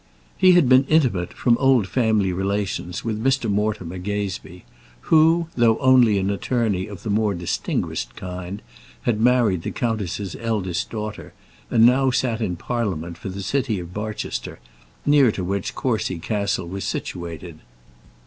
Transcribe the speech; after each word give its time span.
He 0.35 0.53
had 0.53 0.67
been 0.67 0.85
intimate, 0.89 1.31
from 1.31 1.59
old 1.59 1.87
family 1.87 2.33
relations, 2.33 3.05
with 3.05 3.23
Mr. 3.23 3.47
Mortimer 3.51 3.99
Gazebee, 3.99 4.63
who, 5.11 5.47
though 5.55 5.77
only 5.77 6.17
an 6.17 6.31
attorney 6.31 6.87
of 6.87 7.03
the 7.03 7.11
more 7.11 7.35
distinguished 7.35 8.15
kind, 8.15 8.63
had 9.03 9.21
married 9.21 9.61
the 9.61 9.69
countess's 9.69 10.35
eldest 10.39 10.89
daughter, 10.89 11.33
and 11.69 11.85
now 11.85 12.09
sat 12.09 12.41
in 12.41 12.55
Parliament 12.55 13.15
for 13.15 13.29
the 13.29 13.43
city 13.43 13.79
of 13.79 13.93
Barchester, 13.93 14.57
near 15.05 15.31
to 15.31 15.43
which 15.43 15.75
Courcy 15.75 16.17
Castle 16.17 16.67
was 16.67 16.83
situated. 16.83 17.59